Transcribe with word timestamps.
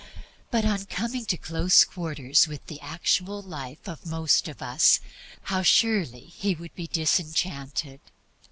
But 0.49 0.65
on 0.65 0.87
coming 0.87 1.25
to 1.27 1.37
close 1.37 1.83
quarters 1.85 2.47
with 2.47 2.65
the 2.65 2.79
actual 2.79 3.39
life 3.39 3.87
of 3.87 4.03
most 4.03 4.47
of 4.47 4.59
us, 4.59 4.99
how 5.43 5.61
surely 5.61 6.23
would 6.57 6.71
he 6.73 6.85
be 6.87 6.87
disenchanted. 6.87 8.01